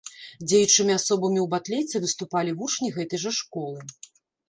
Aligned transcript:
Дзеючымі 0.47 0.93
асобамі 0.99 1.39
ў 1.43 1.45
батлейцы 1.53 2.03
выступалі 2.07 2.57
вучні 2.65 2.93
гэтай 2.99 3.19
жа 3.29 3.39
школы. 3.45 3.79